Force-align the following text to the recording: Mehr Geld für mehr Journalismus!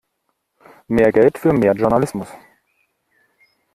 Mehr 0.87 1.11
Geld 1.11 1.37
für 1.37 1.53
mehr 1.53 1.73
Journalismus! 1.75 2.27